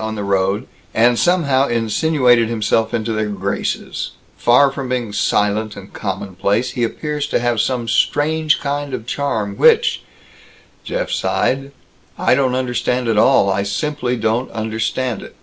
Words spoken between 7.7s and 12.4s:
strange kind of charm which," Jeff sighed, "I